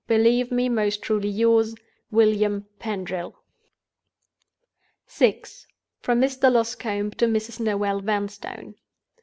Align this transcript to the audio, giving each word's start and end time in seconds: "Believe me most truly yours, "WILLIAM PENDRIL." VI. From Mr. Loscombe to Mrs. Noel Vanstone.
"Believe 0.07 0.51
me 0.51 0.67
most 0.67 1.03
truly 1.03 1.29
yours, 1.29 1.75
"WILLIAM 2.09 2.65
PENDRIL." 2.79 3.35
VI. 5.07 5.43
From 6.01 6.19
Mr. 6.19 6.51
Loscombe 6.51 7.11
to 7.17 7.27
Mrs. 7.27 7.59
Noel 7.59 7.99
Vanstone. 8.01 8.73